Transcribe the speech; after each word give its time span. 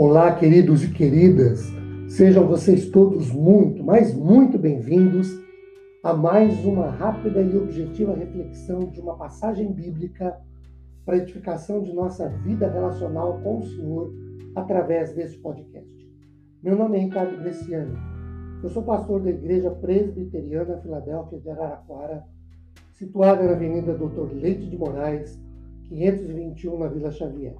Olá, 0.00 0.32
queridos 0.32 0.84
e 0.84 0.92
queridas, 0.92 1.72
sejam 2.06 2.46
vocês 2.46 2.88
todos 2.88 3.32
muito, 3.32 3.82
mas 3.82 4.14
muito 4.14 4.56
bem-vindos 4.56 5.28
a 6.04 6.14
mais 6.14 6.64
uma 6.64 6.88
rápida 6.88 7.42
e 7.42 7.56
objetiva 7.56 8.14
reflexão 8.14 8.78
de 8.90 9.00
uma 9.00 9.16
passagem 9.16 9.72
bíblica 9.72 10.38
para 11.04 11.16
a 11.16 11.18
edificação 11.18 11.82
de 11.82 11.92
nossa 11.92 12.28
vida 12.28 12.70
relacional 12.70 13.40
com 13.42 13.58
o 13.58 13.62
Senhor 13.64 14.14
através 14.54 15.12
desse 15.14 15.36
podcast. 15.38 16.08
Meu 16.62 16.76
nome 16.76 16.96
é 16.96 17.00
Ricardo 17.00 17.36
Bresciani, 17.36 17.98
eu 18.62 18.68
sou 18.68 18.84
pastor 18.84 19.20
da 19.20 19.30
Igreja 19.30 19.68
Presbiteriana 19.72 20.78
Filadélfia 20.78 21.40
de 21.40 21.50
Araraquara, 21.50 22.24
situada 22.92 23.42
na 23.42 23.50
Avenida 23.50 23.94
Doutor 23.94 24.32
Leite 24.32 24.70
de 24.70 24.78
Moraes, 24.78 25.36
521, 25.88 26.78
na 26.78 26.86
Vila 26.86 27.10
Xavier. 27.10 27.56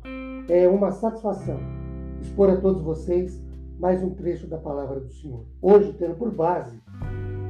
É 0.48 0.69
uma 0.69 0.92
satisfação 0.92 1.88
expor 2.20 2.50
a 2.50 2.56
todos 2.56 2.82
vocês 2.82 3.40
mais 3.78 4.02
um 4.02 4.10
trecho 4.10 4.46
da 4.46 4.58
palavra 4.58 5.00
do 5.00 5.08
Senhor. 5.08 5.45
Hoje, 5.62 5.92
tendo 5.98 6.14
por 6.14 6.32
base 6.32 6.77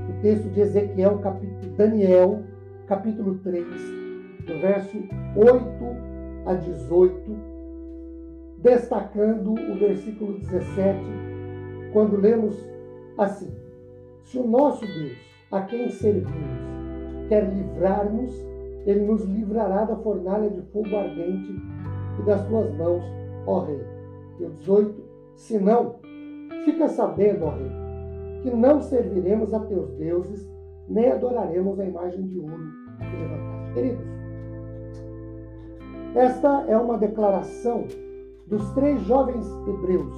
o 0.08 0.22
texto 0.22 0.48
de 0.50 0.60
Ezequiel, 0.60 1.18
capítulo, 1.18 1.74
Daniel, 1.76 2.42
capítulo 2.86 3.38
3, 3.38 3.66
do 4.46 4.60
verso 4.60 4.96
8 5.36 6.46
a 6.46 6.54
18, 6.54 7.36
destacando 8.58 9.52
o 9.52 9.78
versículo 9.78 10.38
17, 10.38 11.00
quando 11.92 12.20
lemos 12.20 12.54
assim: 13.16 13.50
Se 14.22 14.38
o 14.38 14.46
nosso 14.46 14.84
Deus, 14.84 15.16
a 15.50 15.62
quem 15.62 15.88
servimos, 15.90 16.58
quer 17.28 17.48
livrar-nos, 17.48 18.32
ele 18.84 19.00
nos 19.00 19.24
livrará 19.24 19.84
da 19.84 19.96
fornalha 19.96 20.50
de 20.50 20.60
fogo 20.72 20.94
ardente 20.94 21.54
e 22.18 22.22
das 22.26 22.46
tuas 22.46 22.70
mãos, 22.76 23.02
ó 23.46 23.60
Rei 23.60 23.97
e 24.40 24.46
18, 24.46 24.94
se 25.34 25.58
não, 25.58 25.96
fica 26.64 26.88
sabendo, 26.88 27.44
ó 27.44 27.50
rei, 27.50 27.70
que 28.42 28.50
não 28.50 28.80
serviremos 28.80 29.52
a 29.52 29.60
teus 29.60 29.90
deuses, 29.92 30.48
nem 30.88 31.10
adoraremos 31.10 31.78
a 31.78 31.84
imagem 31.84 32.26
de 32.26 32.38
ouro 32.38 32.70
que 32.98 33.16
levantaste. 33.16 33.74
Queridos, 33.74 34.06
esta 36.14 36.64
é 36.66 36.76
uma 36.76 36.98
declaração 36.98 37.84
dos 38.46 38.70
três 38.70 39.00
jovens 39.02 39.46
hebreus, 39.66 40.14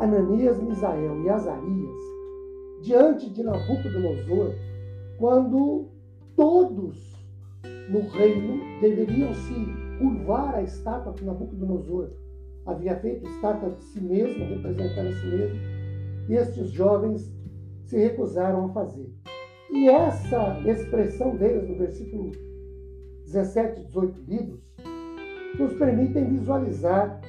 Ananias, 0.00 0.62
Misael 0.62 1.22
e 1.22 1.28
Azarias, 1.28 1.96
diante 2.82 3.30
de 3.30 3.42
Nabucodonosor, 3.42 4.52
quando 5.18 5.88
todos 6.36 7.10
no 7.90 8.00
reino 8.10 8.80
deveriam 8.80 9.34
se 9.34 9.54
curvar 9.98 10.54
à 10.54 10.62
estátua 10.62 11.12
que 11.12 11.24
Nabucodonosor 11.24 12.10
havia 12.66 12.96
feito 12.96 13.28
estátua 13.28 13.70
de 13.70 13.84
si 13.84 14.00
mesmo, 14.00 14.44
representando 14.44 15.08
a 15.08 15.12
si 15.12 15.26
mesmo, 15.26 15.60
estes 16.28 16.70
jovens 16.70 17.32
se 17.84 17.98
recusaram 17.98 18.66
a 18.66 18.68
fazer. 18.70 19.10
E 19.70 19.88
essa 19.88 20.60
expressão 20.66 21.36
deles 21.36 21.68
no 21.68 21.76
versículo 21.76 22.30
17 23.24 23.80
e 23.80 23.84
18 23.84 24.20
lidos 24.28 24.60
nos 25.58 25.72
permitem 25.74 26.24
visualizar 26.24 27.20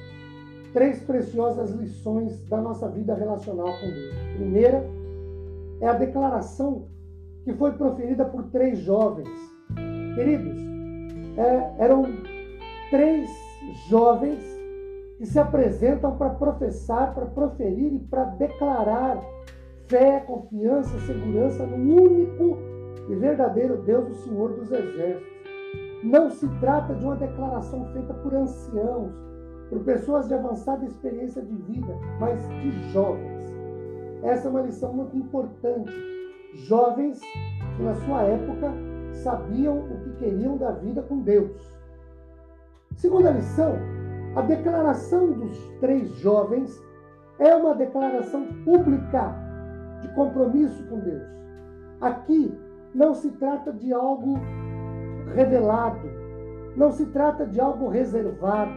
três 0.72 1.00
preciosas 1.02 1.70
lições 1.70 2.48
da 2.48 2.60
nossa 2.60 2.88
vida 2.88 3.14
relacional 3.14 3.66
com 3.66 3.86
Deus. 3.86 4.14
Primeira 4.36 4.84
é 5.80 5.88
a 5.88 5.94
declaração 5.94 6.88
que 7.44 7.52
foi 7.54 7.72
proferida 7.72 8.24
por 8.24 8.44
três 8.50 8.78
jovens. 8.80 9.28
Queridos, 10.14 10.58
é, 11.36 11.84
eram 11.84 12.04
três 12.90 13.28
jovens 13.88 14.51
que 15.22 15.28
se 15.28 15.38
apresentam 15.38 16.16
para 16.16 16.30
professar, 16.30 17.14
para 17.14 17.26
proferir 17.26 17.94
e 17.94 17.98
para 18.00 18.24
declarar 18.24 19.22
fé, 19.86 20.18
confiança, 20.18 20.98
segurança 21.06 21.64
no 21.64 21.76
único 21.76 22.58
e 23.08 23.14
verdadeiro 23.14 23.76
Deus, 23.82 24.08
o 24.08 24.14
Senhor 24.24 24.52
dos 24.52 24.72
Exércitos. 24.72 25.32
Não 26.02 26.28
se 26.28 26.48
trata 26.58 26.96
de 26.96 27.04
uma 27.04 27.14
declaração 27.14 27.84
feita 27.92 28.12
por 28.14 28.34
anciãos, 28.34 29.12
por 29.70 29.84
pessoas 29.84 30.26
de 30.26 30.34
avançada 30.34 30.84
experiência 30.84 31.40
de 31.40 31.54
vida, 31.54 31.96
mas 32.18 32.40
de 32.60 32.90
jovens. 32.90 33.44
Essa 34.24 34.48
é 34.48 34.50
uma 34.50 34.62
lição 34.62 34.92
muito 34.92 35.16
importante. 35.16 35.92
Jovens 36.66 37.20
que, 37.20 37.82
na 37.84 37.94
sua 37.94 38.22
época, 38.22 38.72
sabiam 39.22 39.84
o 39.84 40.00
que 40.00 40.16
queriam 40.16 40.56
da 40.56 40.72
vida 40.72 41.00
com 41.00 41.20
Deus. 41.20 41.80
Segunda 42.96 43.30
lição, 43.30 43.78
a 44.34 44.40
declaração 44.40 45.32
dos 45.32 45.58
três 45.78 46.08
jovens 46.20 46.82
é 47.38 47.54
uma 47.54 47.74
declaração 47.74 48.46
pública 48.64 49.34
de 50.00 50.08
compromisso 50.14 50.82
com 50.88 51.00
Deus. 51.00 51.22
Aqui 52.00 52.58
não 52.94 53.14
se 53.14 53.30
trata 53.32 53.72
de 53.72 53.92
algo 53.92 54.38
revelado, 55.34 56.08
não 56.76 56.90
se 56.90 57.06
trata 57.06 57.46
de 57.46 57.60
algo 57.60 57.88
reservado. 57.88 58.72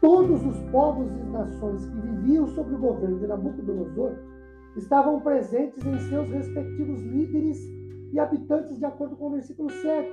Todos 0.00 0.44
os 0.44 0.58
povos 0.70 1.12
e 1.12 1.22
nações 1.30 1.86
que 1.86 1.96
viviam 2.00 2.46
sob 2.48 2.74
o 2.74 2.78
governo 2.78 3.18
de 3.18 3.26
Nabucodonosor 3.26 4.12
estavam 4.76 5.20
presentes 5.20 5.84
em 5.84 5.98
seus 6.08 6.28
respectivos 6.28 7.00
líderes 7.02 7.58
e 8.12 8.18
habitantes, 8.18 8.78
de 8.78 8.84
acordo 8.84 9.16
com 9.16 9.26
o 9.26 9.30
versículo 9.30 9.70
7. 9.70 10.08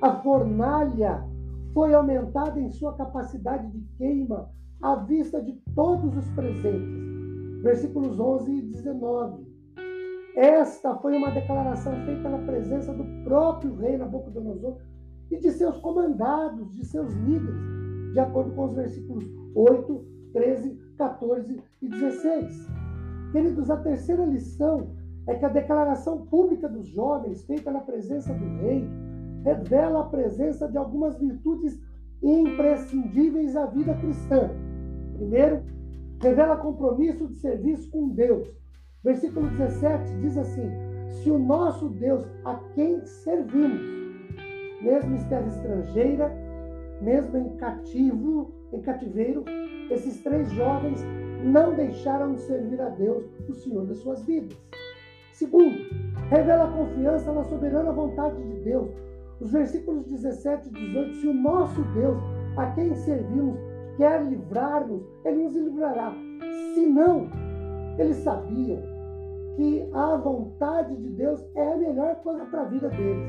A 0.00 0.12
fornalha 0.22 1.24
foi 1.72 1.94
aumentada 1.94 2.60
em 2.60 2.70
sua 2.70 2.94
capacidade 2.94 3.70
de 3.70 3.80
queima 3.96 4.50
à 4.82 4.96
vista 4.96 5.40
de 5.42 5.52
todos 5.74 6.16
os 6.16 6.28
presentes. 6.30 7.62
Versículos 7.62 8.18
11 8.18 8.52
e 8.52 8.62
19. 8.62 9.46
Esta 10.36 10.94
foi 10.96 11.16
uma 11.16 11.30
declaração 11.30 11.92
feita 12.04 12.28
na 12.28 12.38
presença 12.38 12.92
do 12.92 13.04
próprio 13.24 13.74
rei 13.74 13.96
Nabucodonosor 13.96 14.76
e 15.30 15.36
de 15.36 15.50
seus 15.50 15.76
comandados, 15.78 16.72
de 16.74 16.84
seus 16.84 17.12
líderes, 17.12 18.12
de 18.12 18.20
acordo 18.20 18.54
com 18.54 18.66
os 18.66 18.74
versículos 18.74 19.24
8, 19.54 20.06
13, 20.32 20.78
14 20.96 21.60
e 21.82 21.88
16. 21.88 22.68
Queridos, 23.32 23.70
a 23.70 23.76
terceira 23.78 24.24
lição 24.24 24.90
é 25.26 25.34
que 25.34 25.44
a 25.44 25.48
declaração 25.48 26.24
pública 26.26 26.68
dos 26.68 26.88
jovens, 26.88 27.44
feita 27.44 27.70
na 27.70 27.80
presença 27.80 28.32
do 28.32 28.44
rei, 28.62 28.88
revela 29.44 30.00
a 30.00 30.04
presença 30.04 30.68
de 30.68 30.76
algumas 30.76 31.18
virtudes 31.18 31.80
imprescindíveis 32.22 33.56
à 33.56 33.66
vida 33.66 33.94
cristã. 33.94 34.50
Primeiro, 35.14 35.62
revela 36.20 36.56
compromisso 36.56 37.26
de 37.28 37.36
serviço 37.36 37.90
com 37.90 38.08
Deus. 38.08 38.48
Versículo 39.02 39.48
17 39.50 40.14
diz 40.20 40.36
assim: 40.36 40.68
Se 41.08 41.30
o 41.30 41.38
nosso 41.38 41.88
Deus 41.88 42.26
a 42.44 42.56
quem 42.74 43.04
servimos, 43.04 43.80
mesmo 44.82 45.16
em 45.16 45.24
terra 45.28 45.46
estrangeira, 45.46 46.32
mesmo 47.00 47.36
em 47.36 47.56
cativo, 47.56 48.52
em 48.72 48.80
cativeiro, 48.80 49.44
esses 49.90 50.22
três 50.22 50.50
jovens 50.52 51.00
não 51.44 51.74
deixaram 51.74 52.34
de 52.34 52.40
servir 52.40 52.80
a 52.80 52.88
Deus, 52.90 53.24
o 53.48 53.54
Senhor 53.54 53.86
das 53.86 53.98
suas 53.98 54.22
vidas. 54.24 54.56
Segundo, 55.32 55.76
revela 56.28 56.72
confiança 56.72 57.32
na 57.32 57.44
soberana 57.44 57.92
vontade 57.92 58.42
de 58.42 58.60
Deus, 58.60 58.90
os 59.40 59.52
versículos 59.52 60.04
17 60.06 60.68
e 60.68 60.72
18, 60.72 61.14
se 61.14 61.26
o 61.28 61.34
nosso 61.34 61.82
Deus, 61.94 62.18
a 62.56 62.66
quem 62.72 62.94
servimos, 62.94 63.58
quer 63.96 64.24
livrar-nos, 64.24 65.02
ele 65.24 65.44
nos 65.44 65.54
livrará. 65.54 66.12
Se 66.74 66.86
não, 66.86 67.28
eles 67.98 68.16
sabiam 68.18 68.80
que 69.56 69.88
a 69.92 70.16
vontade 70.16 70.96
de 70.96 71.10
Deus 71.10 71.44
é 71.54 71.72
a 71.72 71.76
melhor 71.76 72.16
coisa 72.16 72.44
para 72.46 72.62
a 72.62 72.64
vida 72.66 72.88
deles. 72.88 73.28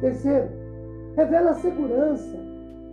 Terceiro, 0.00 0.48
revela 1.16 1.50
a 1.50 1.54
segurança 1.54 2.38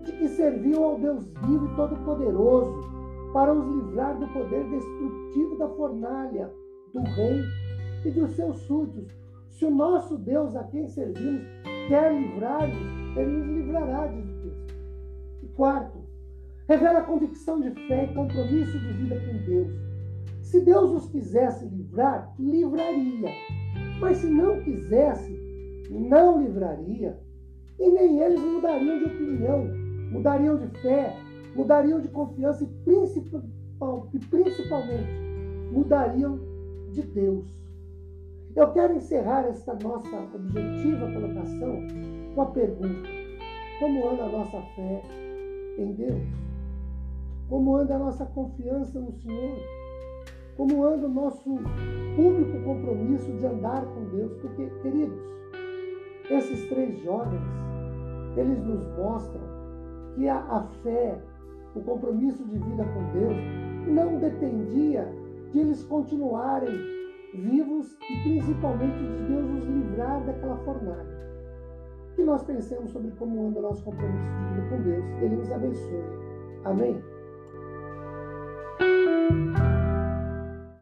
de 0.04 0.12
que 0.14 0.28
serviam 0.30 0.84
ao 0.84 1.00
Deus 1.00 1.26
vivo 1.46 1.66
e 1.66 1.76
todo-poderoso 1.76 2.92
para 3.34 3.54
os 3.54 3.66
livrar 3.66 4.18
do 4.18 4.28
poder 4.28 4.64
destrutivo 4.70 5.58
da 5.58 5.70
fornalha, 5.70 6.52
do 6.94 7.02
rei 7.02 7.42
e 8.06 8.12
dos 8.12 8.32
seus 8.32 8.58
súditos. 8.60 9.16
Se 9.50 9.66
o 9.66 9.72
nosso 9.72 10.18
Deus 10.18 10.56
a 10.56 10.64
quem 10.66 10.88
servimos 10.88 11.44
quer 11.88 12.14
livrar-nos, 12.14 13.18
ele 13.18 13.32
nos 13.32 13.48
livrará, 13.48 14.08
diz 14.08 14.26
o 14.26 14.42
texto. 14.42 14.76
E 15.44 15.48
quarto, 15.48 16.00
revela 16.68 17.02
convicção 17.04 17.60
de 17.60 17.72
fé 17.88 18.06
e 18.06 18.14
compromisso 18.14 18.80
de 18.80 18.94
vida 18.94 19.20
com 19.20 19.46
Deus. 19.46 19.92
Se 20.42 20.62
Deus 20.62 20.92
os 20.92 21.10
quisesse 21.10 21.66
livrar, 21.66 22.34
livraria. 22.40 23.30
Mas 24.00 24.18
se 24.18 24.28
não 24.28 24.62
quisesse, 24.62 25.40
não 25.90 26.42
livraria. 26.42 27.20
E 27.80 27.90
nem 27.90 28.20
eles 28.20 28.40
mudariam 28.40 28.98
de 29.00 29.06
opinião, 29.06 29.68
mudariam 30.12 30.58
de 30.58 30.68
fé, 30.82 31.16
mudariam 31.56 32.00
de 32.00 32.08
confiança 32.10 32.64
e 32.64 34.20
principalmente 34.20 35.12
mudariam 35.72 36.40
de 36.92 37.02
Deus. 37.02 37.46
Eu 38.56 38.72
quero 38.72 38.96
encerrar 38.96 39.46
esta 39.46 39.74
nossa 39.76 40.16
objetiva 40.36 41.12
colocação 41.12 41.88
com 42.36 42.42
a 42.42 42.46
pergunta: 42.48 43.10
como 43.80 44.10
anda 44.10 44.24
a 44.24 44.30
nossa 44.30 44.62
fé 44.76 45.02
em 45.78 45.94
Deus? 45.94 46.42
como 47.52 47.76
anda 47.76 47.96
a 47.96 48.00
nossa 48.00 48.26
confiança 48.28 48.98
no 48.98 49.12
Senhor, 49.12 49.60
como 50.56 50.86
anda 50.86 51.06
o 51.06 51.10
nosso 51.10 51.54
público 52.16 52.64
compromisso 52.64 53.30
de 53.34 53.46
andar 53.46 53.84
com 53.84 54.06
Deus, 54.06 54.32
porque, 54.42 54.68
queridos, 54.82 55.20
esses 56.30 56.70
três 56.70 56.98
jovens, 57.04 57.42
eles 58.38 58.58
nos 58.64 58.88
mostram 58.98 59.42
que 60.16 60.30
a, 60.30 60.38
a 60.38 60.64
fé, 60.82 61.22
o 61.76 61.82
compromisso 61.82 62.42
de 62.46 62.58
vida 62.58 62.86
com 62.86 63.20
Deus, 63.20 63.36
não 63.86 64.18
dependia 64.18 65.06
de 65.52 65.60
eles 65.60 65.84
continuarem 65.84 67.01
vivos 67.34 67.98
e 68.10 68.24
principalmente 68.24 68.98
de 68.98 69.24
Deus 69.28 69.50
os 69.52 69.66
livrar 69.66 70.24
daquela 70.26 70.58
fornalha. 70.58 71.22
Que 72.16 72.24
nós 72.24 72.44
pensemos 72.44 72.92
sobre 72.92 73.12
como 73.12 73.48
anda 73.48 73.60
o 73.60 73.62
nosso 73.62 73.84
compromisso 73.84 74.26
de 74.26 74.56
vida 74.56 74.70
com 74.70 74.82
Deus. 74.82 75.06
Ele 75.22 75.36
nos 75.38 75.52
abençoe. 75.52 76.04
Amém? 76.66 77.11